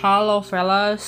[0.00, 1.04] Halo fellas,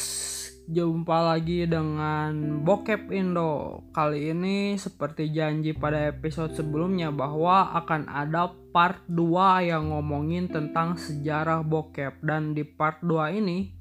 [0.69, 3.80] jumpa lagi dengan Bokep Indo.
[3.88, 11.01] Kali ini seperti janji pada episode sebelumnya bahwa akan ada part 2 yang ngomongin tentang
[11.01, 13.72] sejarah bokep dan di part 2 ini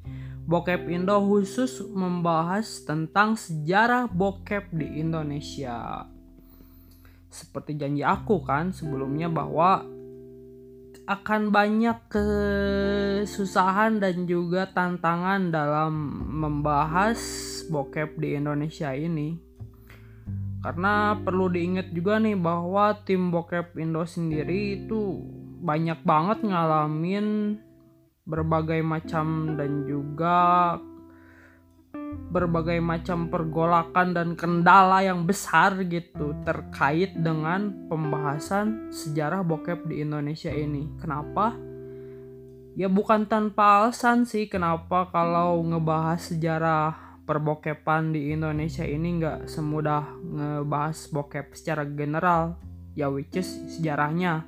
[0.47, 6.07] Bokep Indo khusus membahas tentang sejarah bokep di Indonesia.
[7.27, 9.83] Seperti janji aku kan sebelumnya bahwa
[11.11, 15.91] akan banyak kesusahan dan juga tantangan dalam
[16.31, 17.19] membahas
[17.67, 19.35] bokep di Indonesia ini.
[20.63, 25.19] Karena perlu diingat juga nih bahwa tim bokep Indo sendiri itu
[25.61, 27.57] banyak banget ngalamin
[28.23, 30.77] berbagai macam dan juga
[32.31, 40.51] berbagai macam pergolakan dan kendala yang besar gitu terkait dengan pembahasan sejarah bokep di Indonesia
[40.51, 40.87] ini.
[40.95, 41.53] Kenapa?
[42.79, 50.07] Ya bukan tanpa alasan sih kenapa kalau ngebahas sejarah perbokepan di Indonesia ini nggak semudah
[50.23, 52.55] ngebahas bokep secara general
[52.95, 54.47] ya which is sejarahnya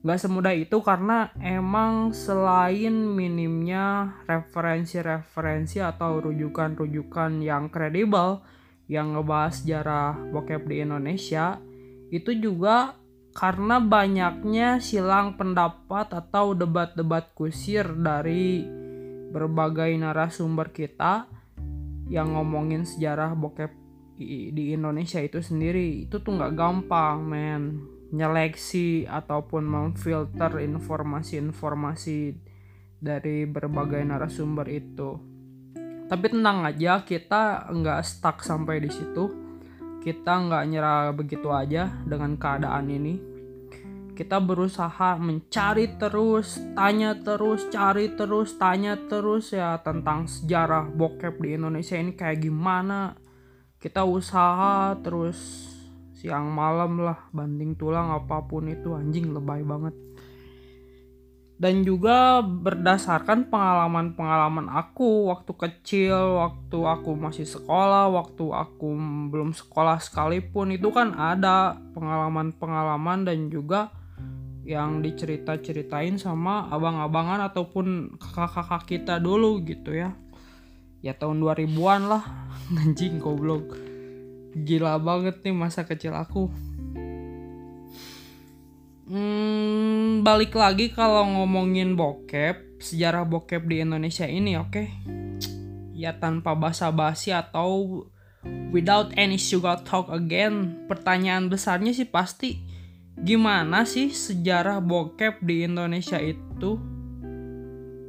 [0.00, 8.40] Gak semudah itu karena emang selain minimnya referensi-referensi atau rujukan-rujukan yang kredibel
[8.88, 11.60] yang ngebahas sejarah bokep di Indonesia,
[12.08, 12.96] itu juga
[13.36, 18.64] karena banyaknya silang pendapat atau debat-debat kusir dari
[19.30, 21.28] berbagai narasumber kita
[22.08, 23.70] yang ngomongin sejarah bokep
[24.16, 26.08] di Indonesia itu sendiri.
[26.08, 27.62] Itu tuh nggak gampang men
[28.10, 32.34] nyeleksi ataupun memfilter informasi-informasi
[33.00, 35.10] dari berbagai narasumber itu.
[36.10, 39.30] Tapi tenang aja, kita nggak stuck sampai di situ.
[40.02, 43.14] Kita nggak nyerah begitu aja dengan keadaan ini.
[44.10, 51.56] Kita berusaha mencari terus, tanya terus, cari terus, tanya terus ya tentang sejarah bokep di
[51.56, 53.16] Indonesia ini kayak gimana.
[53.80, 55.38] Kita usaha terus
[56.20, 59.96] siang malam lah banting tulang apa pun itu anjing lebay banget.
[61.60, 68.96] Dan juga berdasarkan pengalaman-pengalaman aku waktu kecil, waktu aku masih sekolah, waktu aku
[69.28, 73.92] belum sekolah sekalipun itu kan ada pengalaman-pengalaman dan juga
[74.64, 80.16] yang dicerita-ceritain sama abang-abangan ataupun kakak-kakak kita dulu gitu ya.
[81.04, 82.24] Ya tahun 2000-an lah,
[82.80, 83.89] anjing goblok
[84.54, 86.50] gila banget nih masa kecil aku.
[89.10, 94.70] Hmm, balik lagi kalau ngomongin bokep sejarah bokep di Indonesia ini oke?
[94.70, 94.88] Okay?
[96.00, 98.08] ya tanpa basa-basi atau
[98.72, 102.64] without any sugar talk again pertanyaan besarnya sih pasti
[103.20, 106.80] gimana sih sejarah bokep di Indonesia itu?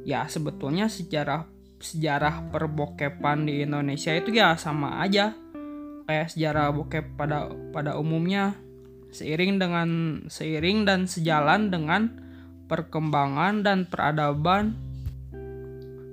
[0.08, 1.44] Ya sebetulnya sejarah
[1.84, 5.36] sejarah perbokepan di Indonesia itu ya sama aja
[6.06, 8.58] kayak sejarah bokep pada pada umumnya
[9.12, 9.88] seiring dengan
[10.26, 12.08] seiring dan sejalan dengan
[12.66, 14.74] perkembangan dan peradaban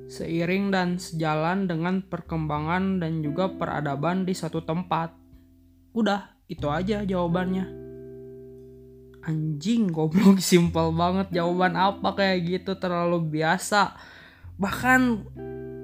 [0.10, 5.14] seiring dan sejalan dengan perkembangan dan juga peradaban di satu tempat.
[5.94, 7.78] Udah, itu aja jawabannya.
[9.30, 13.94] Anjing goblok simpel banget jawaban apa kayak gitu terlalu biasa.
[14.58, 15.02] Bahkan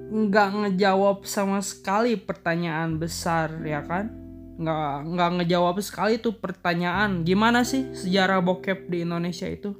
[0.06, 4.10] nggak ngejawab sama sekali pertanyaan besar ya kan?
[4.56, 9.74] Nggak nggak ngejawab sekali tuh pertanyaan gimana sih sejarah bokep di Indonesia itu?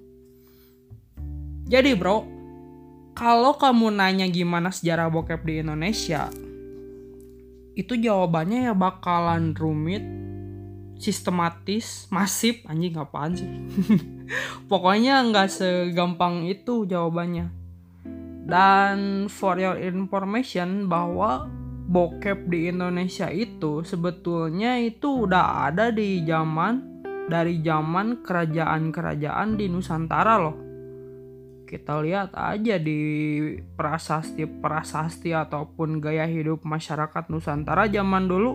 [1.66, 2.26] Jadi bro
[3.16, 6.28] kalau kamu nanya gimana sejarah bokep di Indonesia
[7.76, 10.04] itu jawabannya ya bakalan rumit
[10.97, 12.65] sistematis masif.
[12.65, 13.48] Anjing apaan sih?
[14.70, 17.66] Pokoknya nggak segampang itu jawabannya
[18.47, 21.51] dan for your information bahwa
[21.87, 30.34] bokep di Indonesia itu sebetulnya itu udah ada di zaman dari zaman kerajaan-kerajaan di Nusantara
[30.39, 30.57] loh.
[31.66, 33.03] Kita lihat aja di
[33.75, 38.54] prasasti-prasasti ataupun gaya hidup masyarakat Nusantara zaman dulu.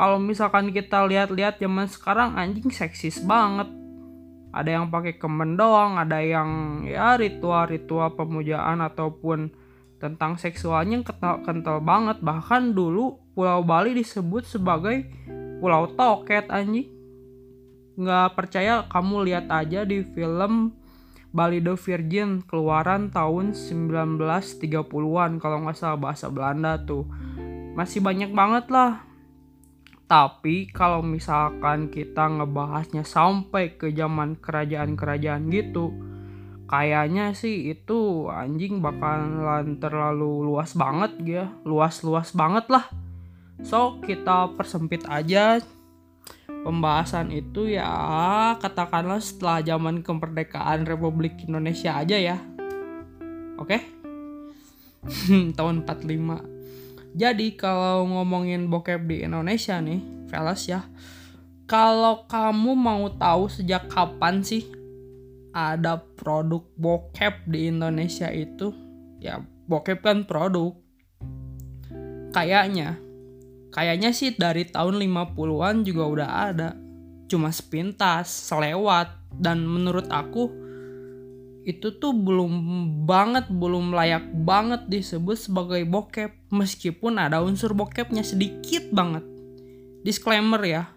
[0.00, 3.68] Kalau misalkan kita lihat-lihat zaman sekarang anjing seksis banget
[4.58, 9.54] ada yang pakai kemen doang ada yang ya ritual-ritual pemujaan ataupun
[9.98, 12.22] tentang seksualnya kental, kental banget.
[12.22, 15.06] Bahkan dulu Pulau Bali disebut sebagai
[15.58, 16.86] Pulau Toket anjing.
[17.98, 20.74] Nggak percaya kamu lihat aja di film
[21.34, 27.06] Bali the Virgin keluaran tahun 1930-an kalau nggak salah bahasa Belanda tuh.
[27.74, 29.07] Masih banyak banget lah
[30.08, 35.92] tapi kalau misalkan kita ngebahasnya sampai ke zaman kerajaan-kerajaan gitu,
[36.64, 41.44] kayaknya sih itu anjing bakalan terlalu luas banget ya.
[41.68, 42.88] Luas-luas banget lah.
[43.60, 45.60] So kita persempit aja
[46.64, 48.56] pembahasan itu ya.
[48.56, 52.40] Katakanlah setelah zaman kemerdekaan Republik Indonesia aja ya.
[53.60, 53.76] Oke?
[53.76, 53.82] Okay?
[55.58, 56.57] tahun 45
[57.16, 60.84] jadi kalau ngomongin bokep di Indonesia nih fellas ya
[61.68, 64.64] kalau kamu mau tahu sejak kapan sih
[65.52, 68.72] ada produk bokep di Indonesia itu
[69.20, 70.72] ya bokep kan produk.
[72.32, 72.96] Kayaknya
[73.68, 76.70] kayaknya sih dari tahun 50-an juga udah ada.
[77.28, 80.48] Cuma sepintas selewat dan menurut aku
[81.68, 82.52] itu tuh belum
[83.04, 89.20] banget belum layak banget disebut sebagai bokep meskipun ada unsur bokepnya sedikit banget
[90.00, 90.88] disclaimer ya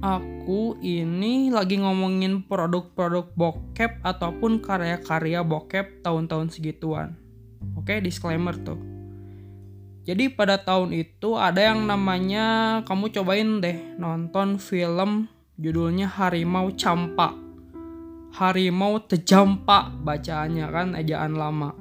[0.00, 7.16] aku ini lagi ngomongin produk-produk bokep ataupun karya-karya bokep tahun-tahun segituan.
[7.74, 8.78] Oke, disclaimer tuh.
[10.06, 15.26] Jadi pada tahun itu ada yang namanya kamu cobain deh nonton film
[15.58, 17.45] judulnya Harimau Campak.
[18.36, 21.72] Harimau Tejampak bacaannya kan ejaan lama.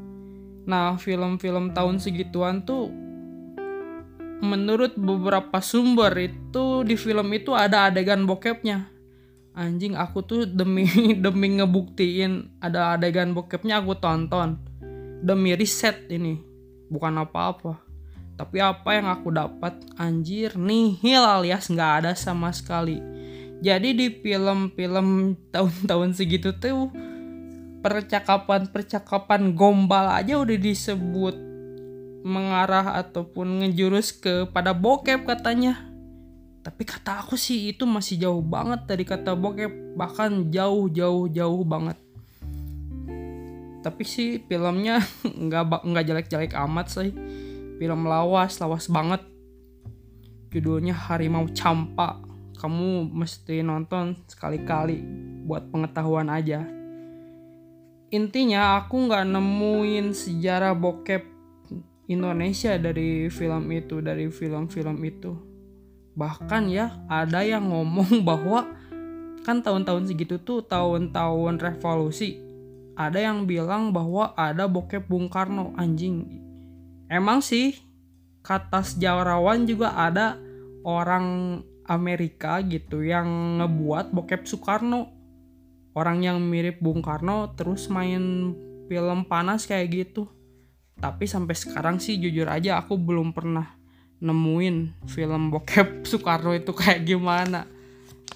[0.63, 2.87] Nah, film-film tahun segituan tuh
[4.39, 8.87] menurut beberapa sumber itu di film itu ada adegan bokepnya.
[9.51, 10.87] Anjing aku tuh demi
[11.27, 14.55] demi ngebuktiin ada adegan bokepnya aku tonton.
[15.27, 16.39] Demi riset ini
[16.87, 17.83] bukan apa-apa.
[18.39, 19.75] Tapi apa yang aku dapat?
[19.99, 23.14] Anjir nihil alias nggak ada sama sekali
[23.65, 26.93] jadi di film-film tahun-tahun segitu tuh
[27.81, 31.33] percakapan-percakapan gombal aja udah disebut
[32.21, 35.81] mengarah ataupun ngejurus kepada bokep katanya.
[36.61, 41.65] Tapi kata aku sih itu masih jauh banget dari kata bokep, bahkan jauh jauh jauh
[41.65, 41.97] banget.
[43.81, 45.01] Tapi sih filmnya
[45.45, 47.13] nggak nggak jelek-jelek amat sih.
[47.81, 49.25] Film lawas, lawas banget.
[50.53, 52.34] Judulnya Harimau Campak.
[52.55, 55.03] Kamu mesti nonton sekali-kali
[55.45, 56.63] buat pengetahuan aja.
[58.09, 61.23] Intinya aku nggak nemuin sejarah bokep
[62.07, 65.31] Indonesia dari film itu dari film-film itu.
[66.15, 68.65] Bahkan ya ada yang ngomong bahwa
[69.43, 72.45] kan tahun-tahun segitu tuh tahun-tahun revolusi
[72.95, 75.75] ada yang bilang bahwa ada bokep Bung Karno.
[75.75, 76.39] Anjing.
[77.11, 77.75] Emang sih
[78.39, 80.39] kata sejarawan juga ada
[80.87, 85.13] orang Amerika gitu yang ngebuat bokep Soekarno.
[85.95, 88.51] Orang yang mirip Bung Karno terus main
[88.91, 90.27] film panas kayak gitu.
[90.99, 93.79] Tapi sampai sekarang sih jujur aja aku belum pernah
[94.19, 97.63] nemuin film bokep Soekarno itu kayak gimana.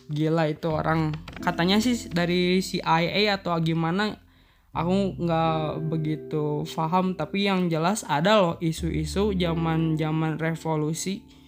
[0.09, 1.13] Gila itu orang.
[1.41, 4.17] Katanya sih dari CIA atau gimana
[4.71, 7.17] aku nggak begitu paham.
[7.17, 11.38] Tapi yang jelas ada loh isu-isu zaman zaman revolusi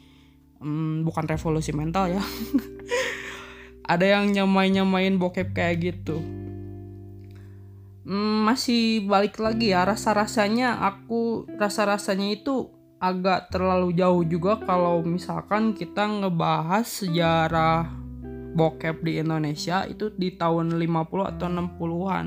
[0.61, 2.23] hmm, bukan revolusi mental ya
[3.91, 6.21] ada yang nyamain nyamain bokep kayak gitu
[8.01, 14.57] Hmm, masih balik lagi ya rasa rasanya aku rasa rasanya itu agak terlalu jauh juga
[14.57, 17.93] kalau misalkan kita ngebahas sejarah
[18.57, 22.25] bokep di Indonesia itu di tahun 50 atau 60-an.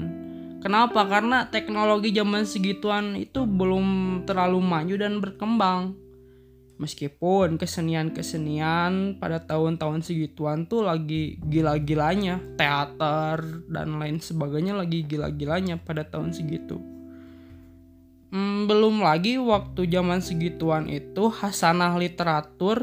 [0.62, 1.04] Kenapa?
[1.10, 5.98] Karena teknologi zaman segituan itu belum terlalu maju dan berkembang.
[6.74, 16.02] Meskipun kesenian-kesenian pada tahun-tahun segituan tuh lagi gila-gilanya, teater dan lain sebagainya lagi gila-gilanya pada
[16.02, 16.82] tahun segitu.
[18.34, 22.82] Hmm, belum lagi waktu zaman segituan itu hasanah literatur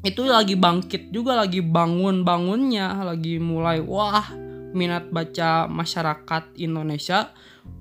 [0.00, 4.32] itu lagi bangkit juga lagi bangun-bangunnya, lagi mulai wah
[4.72, 7.28] minat baca masyarakat Indonesia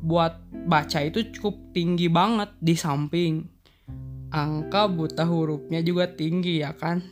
[0.04, 3.61] buat baca itu cukup tinggi banget di samping
[4.32, 7.04] angka buta hurufnya juga tinggi ya kan.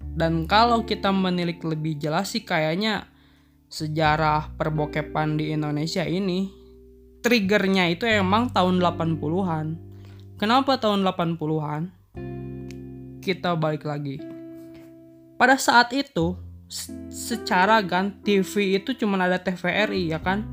[0.00, 3.06] Dan kalau kita menilik lebih jelas sih kayaknya
[3.70, 6.50] sejarah perbokepan di Indonesia ini
[7.22, 9.66] triggernya itu emang tahun 80-an.
[10.40, 11.82] Kenapa tahun 80-an?
[13.20, 14.18] Kita balik lagi.
[15.36, 16.34] Pada saat itu
[17.10, 20.46] secara kan TV itu cuma ada TVRI ya kan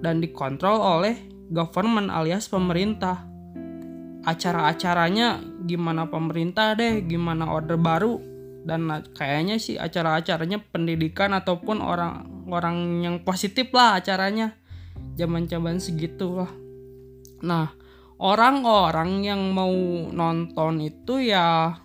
[0.00, 1.18] dan dikontrol oleh
[1.50, 3.35] government alias pemerintah
[4.26, 8.18] acara-acaranya gimana pemerintah deh, gimana order baru
[8.66, 14.58] dan kayaknya sih acara-acaranya pendidikan ataupun orang-orang yang positif lah acaranya
[15.14, 16.50] zaman-zaman segitu lah.
[17.46, 17.70] Nah,
[18.18, 19.70] orang-orang yang mau
[20.10, 21.78] nonton itu ya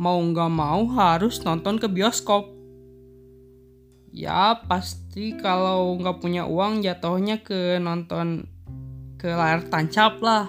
[0.00, 2.56] mau nggak mau harus nonton ke bioskop.
[4.16, 8.48] ya pasti kalau nggak punya uang jatuhnya ke nonton
[9.20, 10.48] ke layar tancap lah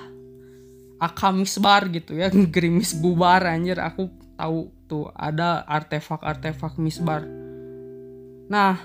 [0.97, 3.77] akamis bar gitu ya gerimis bubar anjir.
[3.81, 7.27] Aku tahu tuh ada artefak-artefak misbar
[8.47, 8.79] nah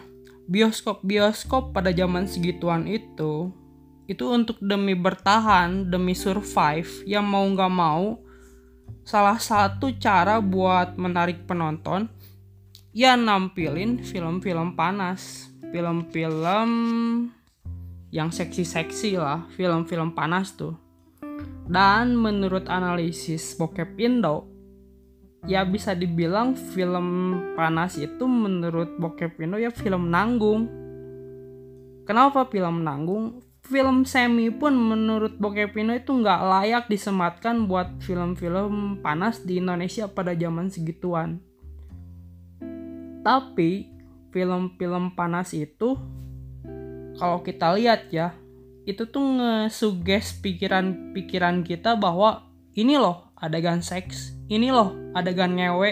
[0.50, 3.54] bioskop-bioskop pada zaman segituan itu
[4.10, 8.18] itu untuk demi bertahan demi survive yang mau nggak mau
[9.06, 12.10] salah satu cara buat menarik penonton
[12.92, 15.48] ya nampilin film-film panas.
[15.72, 16.70] Film-film
[18.12, 20.76] yang seksi-seksi lah film-film panas tuh
[21.70, 24.52] dan menurut analisis bokep Indo
[25.46, 30.70] ya bisa dibilang film panas itu menurut bokep Indo ya film nanggung.
[32.06, 33.42] Kenapa film nanggung?
[33.62, 40.10] Film semi pun menurut bokep Indo itu nggak layak disematkan buat film-film panas di Indonesia
[40.10, 41.38] pada zaman segituan.
[43.22, 43.86] Tapi
[44.34, 45.94] film-film panas itu
[47.22, 48.34] kalau kita lihat ya,
[48.82, 55.90] itu tuh ngesuges pikiran-pikiran kita bahwa ini loh adegan seks, ini loh adegan ngewe,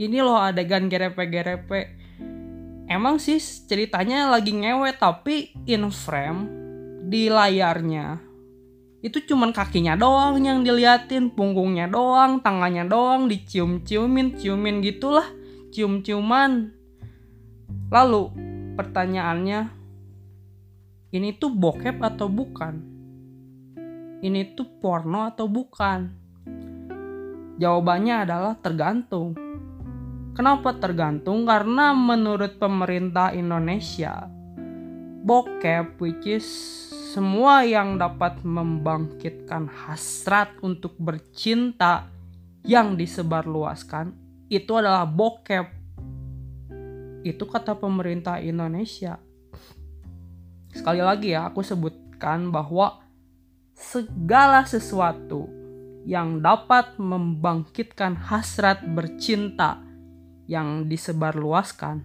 [0.00, 2.00] ini loh adegan gerepe-gerepe.
[2.88, 6.48] Emang sih ceritanya lagi ngewe tapi in frame
[7.04, 8.34] di layarnya
[9.04, 15.28] itu cuman kakinya doang yang diliatin, punggungnya doang, tangannya doang, dicium-ciumin, ciumin gitulah
[15.76, 16.72] cium-ciuman.
[17.92, 18.22] Lalu
[18.80, 19.60] pertanyaannya,
[21.14, 22.74] ini tuh bokep atau bukan?
[24.18, 26.10] Ini tuh porno atau bukan?
[27.54, 29.38] Jawabannya adalah tergantung.
[30.34, 31.46] Kenapa tergantung?
[31.46, 34.26] Karena menurut pemerintah Indonesia,
[35.22, 36.46] bokep which is
[37.14, 42.10] semua yang dapat membangkitkan hasrat untuk bercinta
[42.66, 44.10] yang disebarluaskan
[44.50, 45.70] itu adalah bokep.
[47.22, 49.22] Itu kata pemerintah Indonesia.
[50.74, 53.00] Sekali lagi ya, aku sebutkan bahwa
[53.72, 55.46] segala sesuatu
[56.04, 59.80] yang dapat membangkitkan hasrat bercinta
[60.44, 62.04] yang disebarluaskan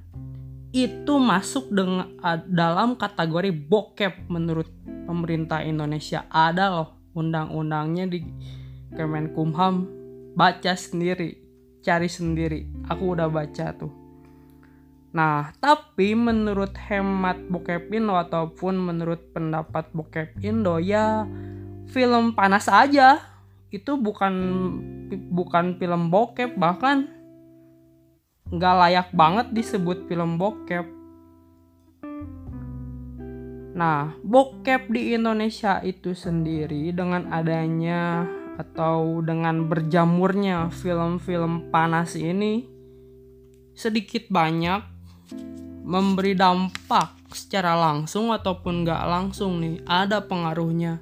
[0.72, 2.08] itu masuk dengan
[2.48, 4.70] dalam kategori bokep menurut
[5.04, 8.24] pemerintah Indonesia ada loh undang-undangnya di
[8.94, 9.90] Kemenkumham
[10.38, 11.50] baca sendiri
[11.80, 12.68] cari sendiri.
[12.92, 13.92] Aku udah baca tuh.
[15.10, 21.25] Nah, tapi menurut hemat Bokep Indo ataupun menurut pendapat Bokep Indo ya
[21.89, 23.18] film panas aja.
[23.74, 24.34] Itu bukan
[25.30, 27.10] bukan film bokep bahkan
[28.50, 30.86] nggak layak banget disebut film bokep.
[33.78, 38.25] Nah, bokep di Indonesia itu sendiri dengan adanya
[38.60, 42.68] atau dengan berjamurnya film-film panas ini
[43.72, 44.99] sedikit banyak
[45.89, 51.01] memberi dampak secara langsung ataupun nggak langsung nih ada pengaruhnya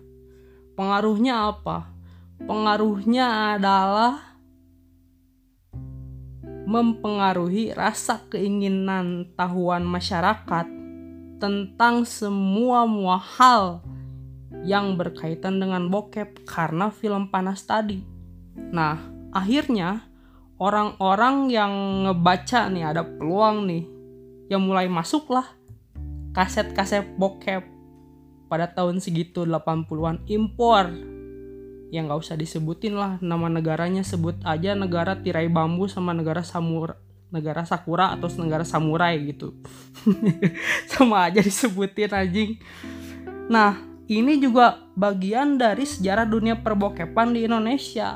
[0.79, 1.91] pengaruhnya apa
[2.47, 4.39] pengaruhnya adalah
[6.63, 10.67] mempengaruhi rasa keinginan tahuan masyarakat
[11.43, 13.63] tentang semua mual hal
[14.63, 18.03] yang berkaitan dengan bokep karena film panas tadi.
[18.57, 18.99] Nah,
[19.31, 20.03] akhirnya
[20.59, 23.96] orang-orang yang ngebaca nih ada peluang nih
[24.47, 25.45] yang mulai masuklah
[26.31, 27.63] kaset-kaset bokep
[28.47, 30.87] pada tahun segitu 80-an impor
[31.91, 36.99] yang nggak usah disebutin lah nama negaranya sebut aja negara tirai bambu sama negara samur
[37.27, 39.55] negara sakura atau negara samurai gitu
[40.91, 42.59] sama aja disebutin anjing
[43.47, 48.15] nah ini juga bagian dari sejarah dunia perbokepan di Indonesia.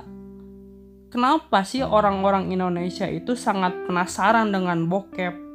[1.12, 5.51] Kenapa sih orang-orang Indonesia itu sangat penasaran dengan bokep?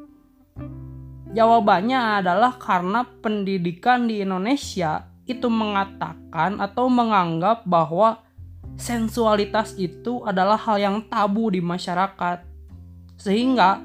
[1.34, 8.22] Jawabannya adalah karena pendidikan di Indonesia itu mengatakan atau menganggap bahwa
[8.78, 12.46] sensualitas itu adalah hal yang tabu di masyarakat.
[13.18, 13.82] Sehingga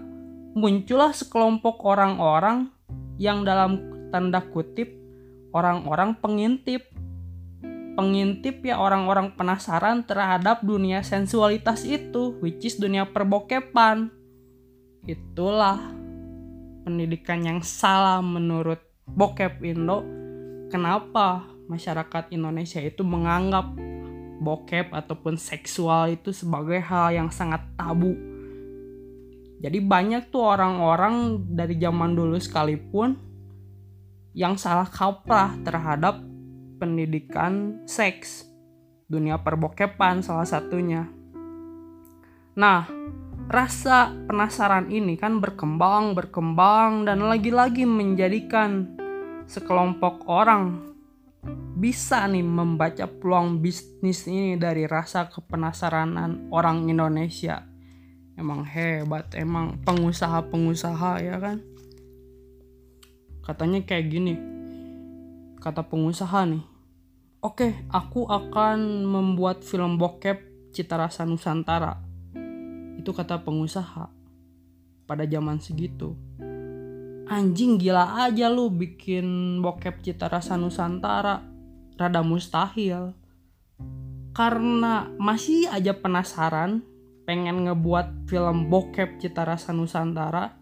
[0.53, 2.69] muncullah sekelompok orang-orang
[3.17, 3.79] yang dalam
[4.13, 5.01] tanda kutip
[5.55, 6.87] orang-orang pengintip.
[7.91, 14.07] Pengintip ya orang-orang penasaran terhadap dunia sensualitas itu, which is dunia perbokepan.
[15.03, 16.00] Itulah
[16.83, 20.03] pendidikan yang salah menurut bokep Indo.
[20.71, 23.75] Kenapa masyarakat Indonesia itu menganggap
[24.41, 28.17] bokep ataupun seksual itu sebagai hal yang sangat tabu.
[29.61, 33.13] Jadi banyak tuh orang-orang dari zaman dulu sekalipun
[34.33, 36.17] yang salah kaprah terhadap
[36.81, 38.49] pendidikan seks
[39.05, 41.05] dunia perbokepan salah satunya.
[42.57, 42.87] Nah,
[43.49, 48.97] rasa penasaran ini kan berkembang berkembang dan lagi-lagi menjadikan
[49.47, 50.93] sekelompok orang
[51.79, 57.65] bisa nih membaca peluang bisnis ini dari rasa kepenasaranan orang Indonesia.
[58.37, 61.57] Emang hebat emang pengusaha-pengusaha ya kan?
[63.41, 64.51] Katanya kayak gini
[65.61, 66.65] kata pengusaha nih
[67.45, 70.41] oke aku akan membuat film bokep
[70.73, 72.01] cita rasa Nusantara
[73.01, 74.13] itu kata pengusaha.
[75.09, 76.13] Pada zaman segitu.
[77.25, 81.41] Anjing gila aja lu bikin bokep cita rasa Nusantara
[81.97, 83.17] rada mustahil.
[84.31, 86.85] Karena masih aja penasaran
[87.25, 90.61] pengen ngebuat film bokep cita rasa Nusantara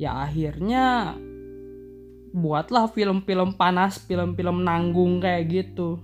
[0.00, 1.12] ya akhirnya
[2.32, 6.00] buatlah film-film panas film-film nanggung kayak gitu.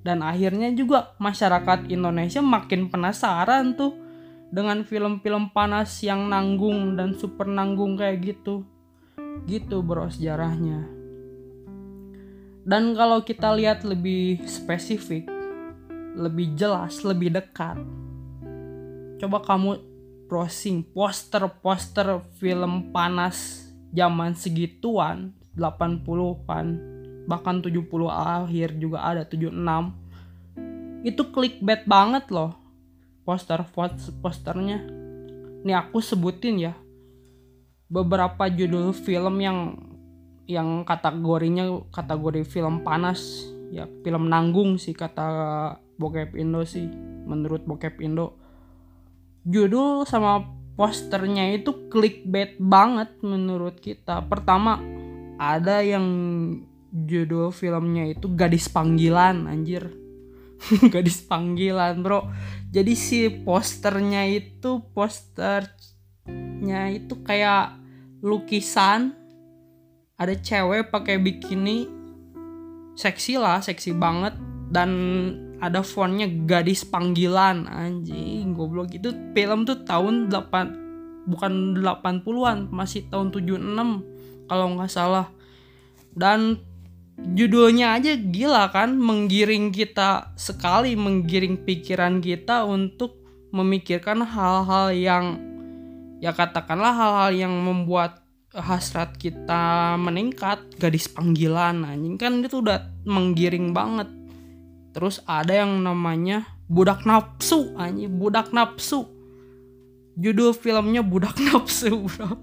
[0.00, 4.07] Dan akhirnya juga masyarakat Indonesia makin penasaran tuh
[4.48, 8.64] dengan film-film panas yang nanggung dan super nanggung kayak gitu.
[9.44, 10.84] Gitu bro sejarahnya.
[12.68, 15.38] Dan kalau kita lihat lebih spesifik
[16.18, 17.78] lebih jelas lebih dekat
[19.22, 19.78] coba kamu
[20.26, 26.66] browsing poster-poster film panas zaman segituan 80-an
[27.30, 29.54] bahkan 70 akhir juga ada 76
[31.06, 32.58] itu clickbait banget loh
[33.28, 33.60] poster
[34.24, 34.88] posternya
[35.60, 36.72] ini aku sebutin ya
[37.92, 39.76] beberapa judul film yang
[40.48, 45.28] yang kategorinya kategori film panas ya film nanggung sih kata
[46.00, 46.88] bokep Indo sih
[47.28, 48.32] menurut bokep Indo
[49.44, 50.44] judul sama
[50.78, 54.22] posternya itu clickbait banget menurut kita.
[54.30, 54.78] Pertama
[55.34, 56.06] ada yang
[56.94, 59.90] judul filmnya itu Gadis Panggilan anjir.
[60.94, 62.30] Gadis Panggilan, Bro.
[62.68, 67.80] Jadi si posternya itu posternya itu kayak
[68.20, 69.16] lukisan.
[70.18, 71.88] Ada cewek pakai bikini.
[72.98, 74.36] Seksi lah, seksi banget.
[74.68, 74.90] Dan
[75.64, 78.92] ada fontnya gadis panggilan anjing goblok.
[78.92, 80.88] Itu film tuh tahun 8
[81.28, 85.28] bukan 80-an masih tahun 76 kalau nggak salah.
[86.12, 86.60] Dan
[87.18, 93.18] judulnya aja gila kan menggiring kita sekali menggiring pikiran kita untuk
[93.50, 95.24] memikirkan hal-hal yang
[96.22, 98.22] ya katakanlah hal-hal yang membuat
[98.54, 104.08] hasrat kita meningkat gadis panggilan anjing kan itu udah menggiring banget
[104.98, 109.06] Terus ada yang namanya Budak Nafsu anjing, Budak Nafsu.
[110.18, 112.42] Judul filmnya Budak Nafsu, Bro.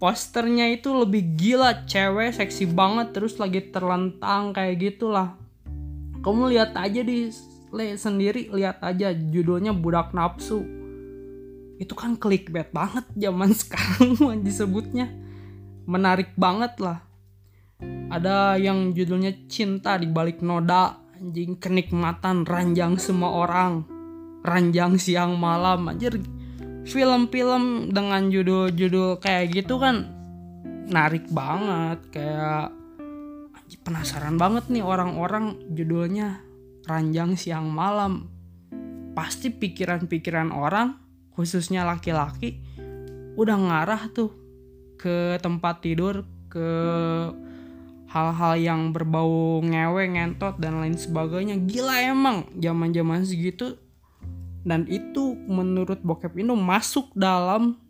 [0.00, 5.36] Posternya itu lebih gila, cewek seksi banget terus lagi terlentang kayak gitulah.
[6.24, 7.28] Kamu lihat aja di
[7.68, 10.64] le, sendiri, lihat aja judulnya Budak Nafsu.
[11.76, 15.12] Itu kan clickbait banget zaman sekarang disebutnya.
[15.84, 17.04] Menarik banget lah.
[18.08, 23.84] Ada yang judulnya Cinta di balik noda anjing kenikmatan ranjang semua orang
[24.40, 26.16] ranjang siang malam anjir
[26.88, 30.08] film-film dengan judul-judul kayak gitu kan
[30.90, 32.74] narik banget kayak
[33.86, 36.42] penasaran banget nih orang-orang judulnya
[36.90, 38.26] ranjang siang malam.
[39.14, 40.98] Pasti pikiran-pikiran orang
[41.34, 42.58] khususnya laki-laki
[43.38, 44.34] udah ngarah tuh
[44.98, 46.68] ke tempat tidur ke
[48.10, 51.62] hal-hal yang berbau ngewe ngentot dan lain sebagainya.
[51.62, 53.78] Gila emang zaman zaman segitu
[54.60, 57.80] dan itu menurut bokep Indo masuk dalam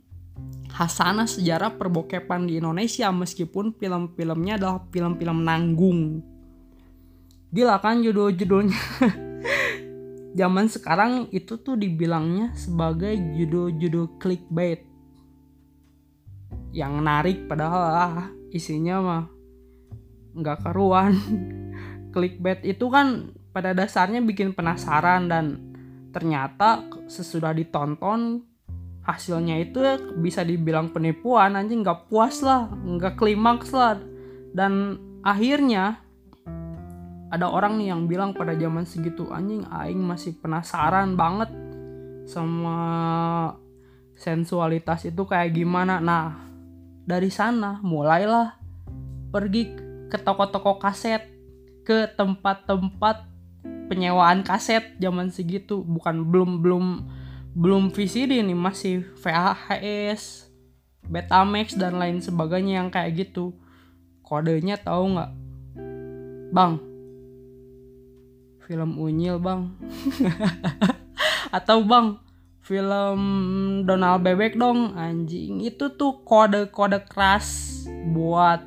[0.71, 6.23] hasanah sejarah perbokepan di Indonesia meskipun film-filmnya adalah film-film nanggung.
[7.51, 8.81] Gila kan judul-judulnya?
[10.39, 14.87] Zaman sekarang itu tuh dibilangnya sebagai judul-judul clickbait.
[16.71, 19.25] Yang menarik padahal ah, isinya mah
[20.39, 21.19] nggak karuan.
[22.15, 25.70] Clickbait itu kan pada dasarnya bikin penasaran dan
[26.11, 28.43] ternyata sesudah ditonton
[29.01, 29.81] hasilnya itu
[30.21, 33.99] bisa dibilang penipuan anjing nggak puas lah nggak klimaks lah.
[34.51, 36.03] Dan akhirnya
[37.31, 41.51] ada orang nih yang bilang pada zaman segitu anjing aing masih penasaran banget
[42.27, 42.79] sama
[44.19, 46.03] sensualitas itu kayak gimana.
[46.03, 46.51] Nah
[47.07, 48.59] dari sana mulailah
[49.31, 49.79] pergi
[50.11, 51.23] ke toko-toko kaset,
[51.87, 53.30] ke tempat-tempat
[53.91, 56.87] penyewaan kaset zaman segitu, bukan belum belum
[57.59, 60.47] belum VCD nih masih VHS,
[61.11, 63.51] Betamax dan lain sebagainya yang kayak gitu.
[64.23, 65.31] Kodenya tahu nggak?
[66.55, 66.79] Bang.
[68.63, 69.75] Film Unyil, Bang.
[71.57, 72.23] Atau Bang,
[72.63, 73.21] film
[73.83, 77.83] Donald Bebek dong anjing itu tuh kode-kode keras
[78.15, 78.63] buat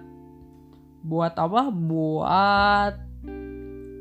[1.00, 3.13] buat apa buat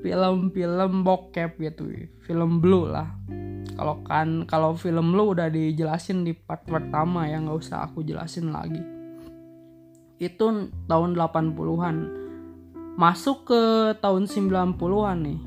[0.02, 1.86] film-film bokep gitu.
[2.26, 3.08] Film blue lah.
[3.72, 8.52] Kalau kan kalau film blue udah dijelasin di part pertama ya nggak usah aku jelasin
[8.52, 8.82] lagi.
[10.20, 11.96] Itu tahun 80-an
[12.98, 13.62] masuk ke
[14.02, 15.40] tahun 90-an nih.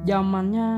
[0.00, 0.68] Zamannya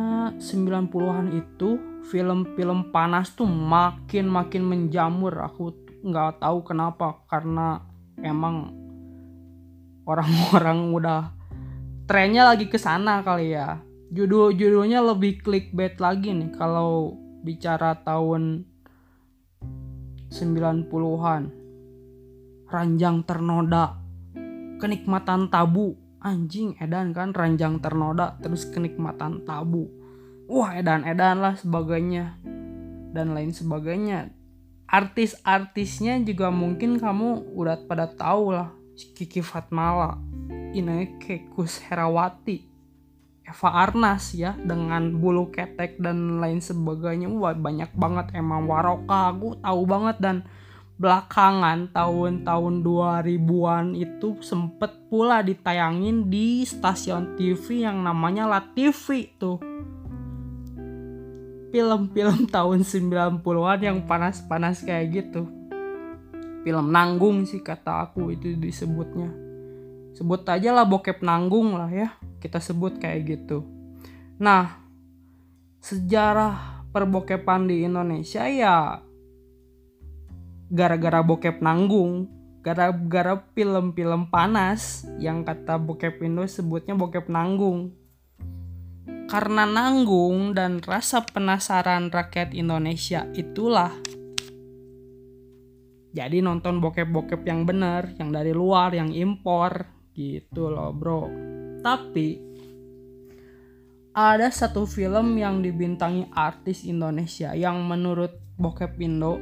[0.41, 1.79] 90-an itu
[2.11, 5.37] film-film panas tuh makin makin menjamur.
[5.47, 7.79] Aku nggak tahu kenapa karena
[8.19, 8.82] emang
[10.09, 11.21] orang-orang udah
[12.07, 13.81] trennya lagi ke sana kali ya.
[14.13, 18.69] Judul-judulnya lebih clickbait lagi nih kalau bicara tahun
[20.29, 21.43] 90-an
[22.69, 23.97] ranjang ternoda
[24.81, 25.97] kenikmatan tabu.
[26.23, 29.91] Anjing edan kan ranjang ternoda terus kenikmatan tabu.
[30.47, 32.39] Wah edan edan lah sebagainya
[33.11, 34.31] dan lain sebagainya.
[34.87, 38.71] Artis-artisnya juga mungkin kamu udah pada tahu lah
[39.11, 40.19] Kiki Fatmala
[40.73, 42.71] Ineke Kus Herawati
[43.43, 49.59] Eva Arnas ya dengan bulu ketek dan lain sebagainya wah banyak banget emang Waroka aku
[49.59, 50.37] tahu banget dan
[51.03, 59.59] belakangan tahun-tahun 2000-an itu sempet pula ditayangin di stasiun TV yang namanya La TV tuh.
[61.75, 65.49] Film-film tahun 90-an yang panas-panas kayak gitu.
[66.63, 69.31] Film nanggung sih kata aku itu disebutnya.
[70.15, 72.15] Sebut aja lah bokep nanggung lah ya.
[72.39, 73.67] Kita sebut kayak gitu.
[74.39, 74.83] Nah,
[75.83, 79.03] sejarah perbokepan di Indonesia ya
[80.73, 82.31] gara-gara bokep nanggung
[82.63, 87.91] gara-gara film-film panas yang kata bokep Indo sebutnya bokep nanggung
[89.27, 93.91] karena nanggung dan rasa penasaran rakyat Indonesia itulah
[96.13, 101.29] jadi nonton bokep-bokep yang bener yang dari luar yang impor gitu loh bro.
[101.81, 102.53] Tapi
[104.13, 109.41] ada satu film yang dibintangi artis Indonesia yang menurut bokep Indo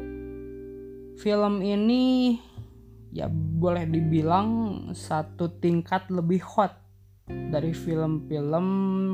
[1.19, 2.39] film ini
[3.11, 4.49] ya boleh dibilang
[4.95, 6.79] satu tingkat lebih hot
[7.27, 8.67] dari film-film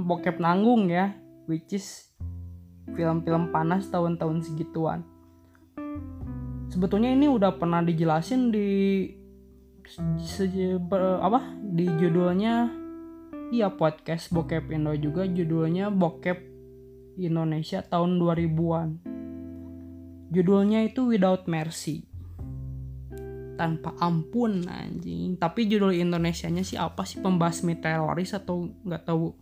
[0.05, 1.17] bokep nanggung ya
[1.49, 2.13] which is
[2.93, 5.01] film-film panas tahun-tahun segituan
[6.71, 8.69] sebetulnya ini udah pernah dijelasin di
[11.23, 12.71] apa di judulnya
[13.55, 16.39] iya podcast bokep Indo juga judulnya bokep
[17.17, 19.17] Indonesia tahun 2000-an
[20.27, 22.03] Judulnya itu Without Mercy.
[23.57, 25.39] Tanpa ampun anjing.
[25.39, 29.33] Tapi judul Indonesianya sih apa sih pembasmi teroris atau nggak tahu.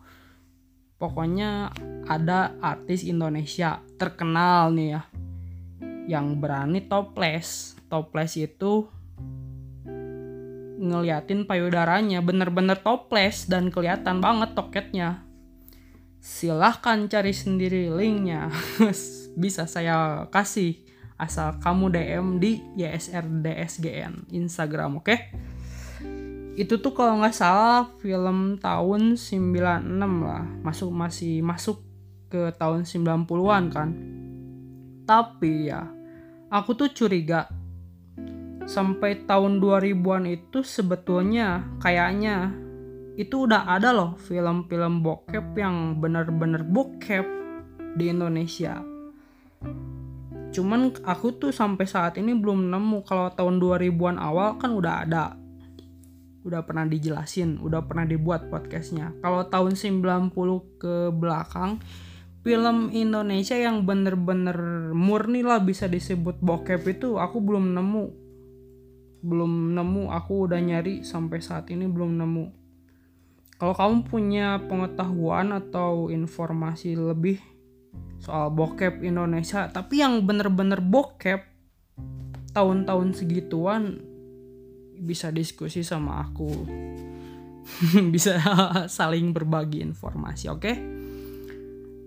[1.00, 1.72] Pokoknya
[2.06, 5.02] ada artis Indonesia terkenal nih ya.
[6.04, 7.78] Yang berani toples.
[7.88, 8.88] Toples itu
[10.84, 15.24] ngeliatin payudaranya bener-bener toples dan kelihatan banget toketnya
[16.24, 18.48] silahkan cari sendiri linknya
[19.42, 20.80] bisa saya kasih
[21.20, 25.18] asal kamu DM di YSRDSGN Instagram oke okay?
[26.54, 31.84] itu tuh kalau nggak salah film tahun 96 lah masuk masih masuk
[32.32, 33.88] ke tahun 90-an kan
[35.04, 35.93] tapi ya
[36.54, 37.50] aku tuh curiga.
[38.64, 42.54] Sampai tahun 2000-an itu sebetulnya kayaknya
[43.18, 47.26] itu udah ada loh film-film bokep yang bener-bener bokep
[47.98, 48.80] di Indonesia.
[50.54, 53.02] Cuman aku tuh sampai saat ini belum nemu.
[53.02, 55.34] Kalau tahun 2000-an awal kan udah ada.
[56.46, 59.12] Udah pernah dijelasin udah pernah dibuat podcastnya.
[59.18, 60.30] Kalau tahun 90
[60.78, 61.82] ke belakang
[62.44, 68.06] film Indonesia yang bener-bener murni lah bisa disebut bokep itu aku belum nemu.
[69.24, 72.46] Belum nemu aku udah nyari sampai saat ini belum nemu.
[73.56, 77.40] Kalau kamu punya pengetahuan atau informasi lebih
[78.20, 81.40] soal bokep Indonesia tapi yang bener-bener bokep
[82.52, 84.04] tahun-tahun segituan
[85.00, 86.52] bisa diskusi sama aku.
[88.12, 88.36] Bisa
[89.00, 90.60] saling berbagi informasi oke?
[90.60, 90.93] okay?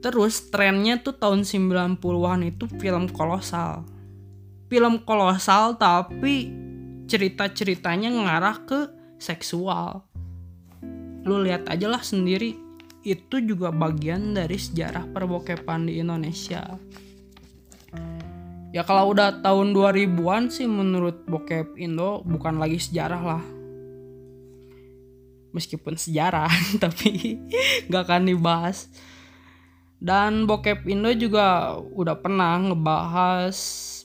[0.03, 3.87] Terus trennya tuh tahun 90-an itu film kolosal
[4.69, 6.53] film kolosal tapi
[7.07, 8.79] cerita-ceritanya ngarah ke
[9.17, 10.05] seksual
[11.27, 12.67] lu lihat aja lah sendiri
[13.07, 16.75] itu juga bagian dari sejarah perbokepan di Indonesia.
[18.75, 23.43] Ya kalau udah tahun 2000-an sih menurut bokep Indo bukan lagi sejarah lah.
[25.55, 26.51] Meskipun sejarah
[26.83, 27.39] tapi
[27.87, 28.91] gak akan dibahas.
[29.97, 33.57] Dan bokep Indo juga udah pernah ngebahas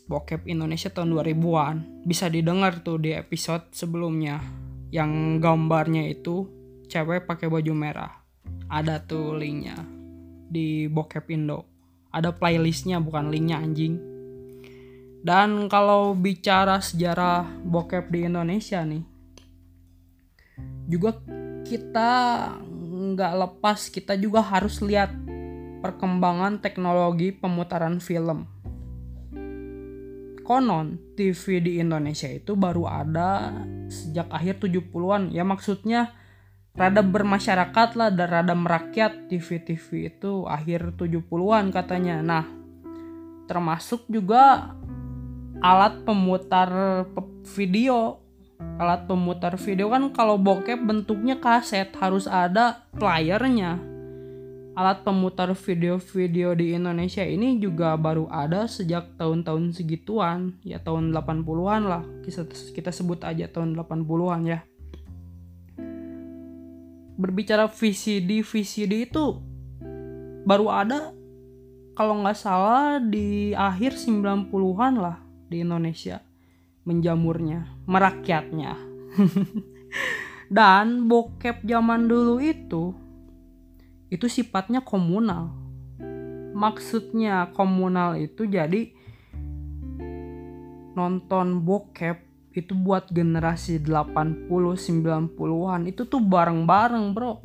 [0.09, 1.77] bokep Indonesia tahun 2000-an.
[2.09, 4.41] Bisa didengar tuh di episode sebelumnya.
[4.89, 6.49] Yang gambarnya itu
[6.89, 8.13] cewek pakai baju merah.
[8.73, 9.77] Ada tuh linknya
[10.49, 11.69] di bokep Indo.
[12.13, 13.97] Ada playlistnya bukan linknya anjing.
[15.23, 19.05] Dan kalau bicara sejarah bokep di Indonesia nih,
[20.91, 21.15] juga
[21.63, 22.11] kita
[23.13, 25.15] nggak lepas kita juga harus lihat
[25.83, 28.47] perkembangan teknologi pemutaran film.
[30.43, 33.51] Konon TV di Indonesia itu baru ada
[33.91, 35.35] sejak akhir 70-an.
[35.35, 36.15] Ya maksudnya
[36.79, 42.23] rada bermasyarakat lah dan rada merakyat TV-TV itu akhir 70-an katanya.
[42.23, 42.45] Nah,
[43.47, 44.75] termasuk juga
[45.63, 46.71] alat pemutar
[47.55, 48.23] video
[48.79, 53.92] alat pemutar video kan kalau bokep bentuknya kaset harus ada playernya
[54.73, 60.57] alat pemutar video-video di Indonesia ini juga baru ada sejak tahun-tahun segituan.
[60.65, 62.03] Ya tahun 80-an lah.
[62.25, 64.61] Kita, sebut aja tahun 80-an ya.
[67.21, 69.37] Berbicara VCD VCD itu
[70.43, 71.13] baru ada
[71.93, 75.21] kalau nggak salah di akhir 90-an lah
[75.53, 76.25] di Indonesia
[76.89, 78.75] menjamurnya, merakyatnya.
[80.57, 83.02] Dan bokep zaman dulu itu
[84.13, 85.57] itu sifatnya komunal.
[86.53, 88.93] Maksudnya komunal itu jadi
[90.93, 92.21] nonton bokep
[92.53, 97.41] itu buat generasi 80 90-an itu tuh bareng-bareng, Bro.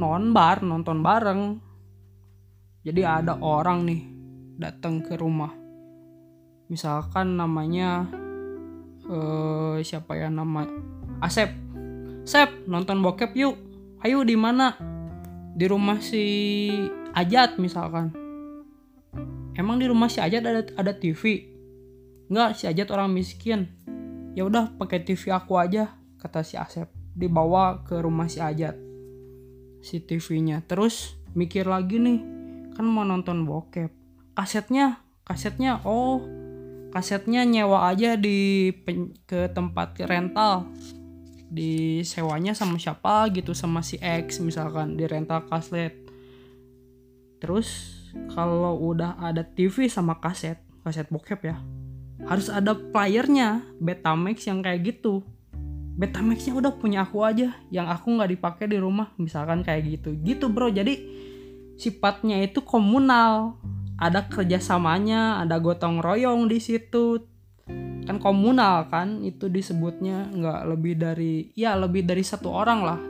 [0.00, 1.60] Non bar, nonton bareng.
[2.80, 4.00] Jadi ada orang nih
[4.56, 5.60] datang ke rumah
[6.70, 8.06] misalkan namanya
[9.10, 10.62] uh, siapa ya nama
[11.18, 11.50] Asep
[12.22, 13.58] Sep nonton bokep yuk
[14.06, 14.78] ayo di mana
[15.54, 16.24] di rumah si
[17.14, 18.14] Ajat misalkan.
[19.58, 21.50] Emang di rumah si Ajat ada ada TV
[22.30, 23.66] nggak si Ajat orang miskin.
[24.38, 26.86] Ya udah pakai TV aku aja kata si Asep.
[27.18, 28.78] Dibawa ke rumah si Ajat
[29.80, 32.20] si TV-nya terus mikir lagi nih
[32.76, 33.90] kan mau nonton bokep.
[34.36, 36.22] Kasetnya kasetnya oh
[36.94, 38.70] kasetnya nyewa aja di
[39.26, 40.70] ke tempat rental
[41.50, 45.92] di sewanya sama siapa gitu sama si X misalkan di rental kaset.
[47.42, 47.98] Terus
[48.30, 51.58] kalau udah ada TV sama kaset kaset bokep ya
[52.28, 55.24] harus ada playernya Betamax yang kayak gitu.
[55.96, 60.16] Betamaxnya udah punya aku aja yang aku nggak dipakai di rumah misalkan kayak gitu.
[60.20, 60.68] Gitu bro.
[60.68, 60.96] Jadi
[61.80, 63.60] sifatnya itu komunal.
[64.00, 67.20] Ada kerjasamanya ada gotong royong di situ
[68.08, 73.00] kan komunal kan itu disebutnya nggak lebih dari ya lebih dari satu orang lah.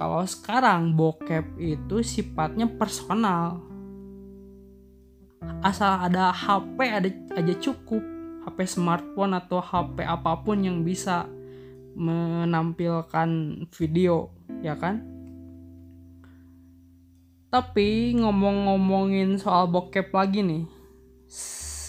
[0.00, 3.60] Kalau sekarang bokep itu sifatnya personal.
[5.60, 8.00] Asal ada HP ada aja cukup.
[8.40, 11.28] HP smartphone atau HP apa pun yang bisa
[11.92, 13.28] menampilkan
[13.68, 14.32] video
[14.64, 15.04] ya kan?
[17.52, 20.79] Tapi ngomong-ngomongin soal bokep lagi nih.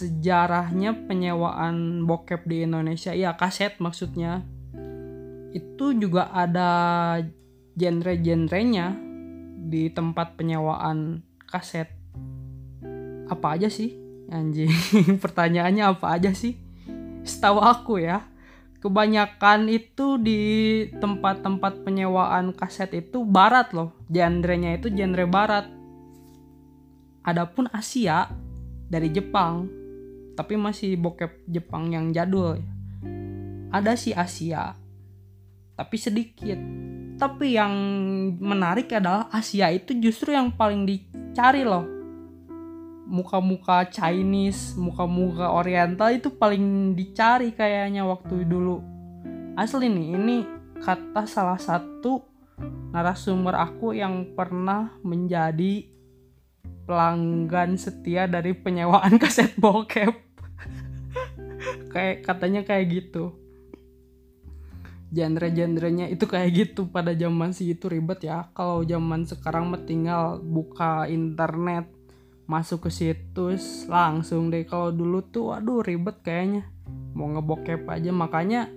[0.01, 4.41] Sejarahnya penyewaan bokep di Indonesia, ya kaset maksudnya.
[5.53, 7.21] Itu juga ada
[7.77, 8.97] genre-genrenya
[9.61, 11.93] di tempat penyewaan kaset.
[13.29, 13.93] Apa aja sih?
[14.33, 14.73] Anjing,
[15.23, 16.57] pertanyaannya apa aja sih?
[17.21, 18.25] Setahu aku ya,
[18.81, 20.41] kebanyakan itu di
[20.97, 25.69] tempat-tempat penyewaan kaset itu barat loh genrenya itu genre barat
[27.21, 28.25] adapun Asia
[28.89, 29.80] dari Jepang
[30.41, 32.57] tapi masih bokep Jepang yang jadul
[33.69, 34.73] ada si Asia
[35.77, 36.57] tapi sedikit
[37.21, 37.73] tapi yang
[38.41, 42.01] menarik adalah Asia itu justru yang paling dicari loh
[43.11, 48.79] muka-muka Chinese, muka-muka Oriental itu paling dicari kayaknya waktu dulu.
[49.59, 50.37] Asli nih, ini
[50.79, 52.23] kata salah satu
[52.95, 55.91] narasumber aku yang pernah menjadi
[56.87, 60.30] pelanggan setia dari penyewaan kaset bokep.
[61.91, 63.35] Kayak katanya kayak gitu.
[65.11, 66.87] Genre-genrenya itu kayak gitu.
[66.87, 68.47] Pada zaman sih itu ribet ya.
[68.55, 71.91] Kalau zaman sekarang mah tinggal buka internet
[72.47, 74.63] masuk ke situs langsung deh.
[74.63, 76.63] Kalau dulu tuh waduh ribet kayaknya.
[77.11, 78.15] Mau ngebokep aja.
[78.15, 78.71] Makanya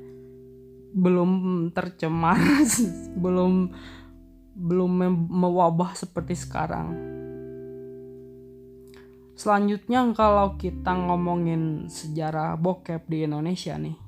[0.94, 1.31] belum
[1.74, 2.38] tercemar
[3.22, 3.70] belum
[4.55, 4.90] belum
[5.27, 7.13] mewabah seperti sekarang
[9.35, 14.05] selanjutnya kalau kita ngomongin sejarah bokep di Indonesia nih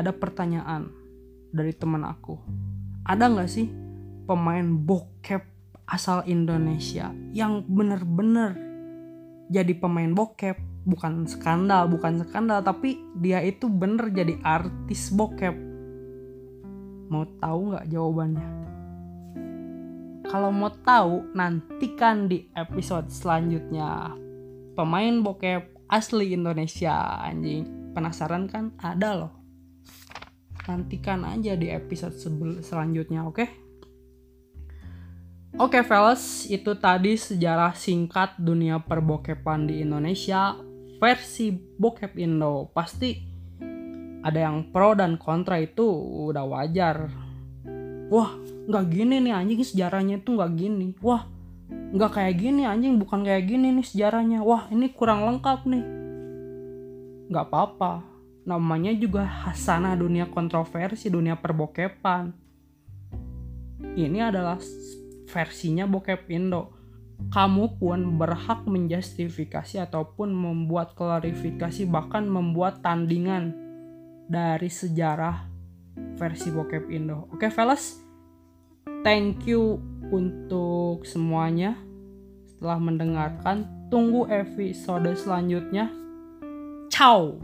[0.00, 0.88] ada pertanyaan
[1.50, 2.38] dari teman aku.
[3.04, 3.68] Ada nggak sih
[4.24, 5.42] pemain bokep
[5.90, 8.54] asal Indonesia yang bener-bener
[9.50, 10.56] jadi pemain bokep?
[10.80, 15.52] Bukan skandal bukan skandal tapi dia itu bener jadi artis bokep.
[17.12, 18.69] Mau tahu nggak jawabannya
[20.30, 24.14] kalau mau tahu nantikan di episode selanjutnya
[24.78, 29.34] pemain bokep asli Indonesia anjing penasaran kan ada loh
[30.70, 32.14] nantikan aja di episode
[32.62, 33.50] selanjutnya oke okay?
[35.58, 40.54] Oke okay, fellas, itu tadi sejarah singkat dunia perbokepan di Indonesia
[41.02, 42.70] versi bokep Indo.
[42.70, 43.18] Pasti
[44.22, 45.82] ada yang pro dan kontra itu
[46.30, 47.10] udah wajar.
[48.10, 48.34] Wah,
[48.66, 50.98] nggak gini nih anjing sejarahnya itu nggak gini.
[50.98, 51.30] Wah,
[51.70, 54.42] nggak kayak gini anjing bukan kayak gini nih sejarahnya.
[54.42, 55.84] Wah, ini kurang lengkap nih.
[57.30, 58.02] Nggak apa-apa.
[58.50, 62.34] Namanya juga hasanah dunia kontroversi, dunia perbokepan.
[63.94, 64.58] Ini adalah
[65.30, 66.74] versinya bokep Indo.
[67.30, 73.54] Kamu pun berhak menjustifikasi ataupun membuat klarifikasi bahkan membuat tandingan
[74.26, 75.49] dari sejarah
[76.18, 77.30] versi bokep Indo.
[77.32, 77.98] Oke, okay, fellas.
[79.00, 79.80] Thank you
[80.12, 81.78] untuk semuanya
[82.44, 83.88] setelah mendengarkan.
[83.88, 85.90] Tunggu episode selanjutnya.
[86.92, 87.40] Ciao.